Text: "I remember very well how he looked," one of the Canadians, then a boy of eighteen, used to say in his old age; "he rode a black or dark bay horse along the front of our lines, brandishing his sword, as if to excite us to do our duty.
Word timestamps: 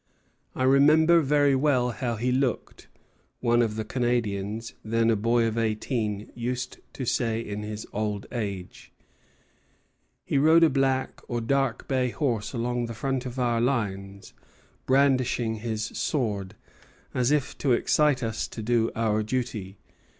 "I 0.55 0.63
remember 0.63 1.19
very 1.21 1.53
well 1.55 1.91
how 1.91 2.15
he 2.15 2.31
looked," 2.31 2.87
one 3.39 3.61
of 3.61 3.75
the 3.75 3.85
Canadians, 3.85 4.73
then 4.83 5.11
a 5.11 5.15
boy 5.15 5.45
of 5.45 5.59
eighteen, 5.59 6.31
used 6.33 6.79
to 6.93 7.05
say 7.05 7.39
in 7.39 7.61
his 7.61 7.85
old 7.93 8.25
age; 8.31 8.91
"he 10.25 10.39
rode 10.39 10.63
a 10.63 10.71
black 10.71 11.21
or 11.27 11.39
dark 11.39 11.87
bay 11.87 12.09
horse 12.09 12.51
along 12.51 12.87
the 12.87 12.95
front 12.95 13.27
of 13.27 13.37
our 13.37 13.61
lines, 13.61 14.33
brandishing 14.87 15.57
his 15.57 15.83
sword, 15.95 16.55
as 17.13 17.29
if 17.29 17.55
to 17.59 17.71
excite 17.73 18.23
us 18.23 18.47
to 18.47 18.63
do 18.63 18.89
our 18.95 19.21
duty. 19.21 19.77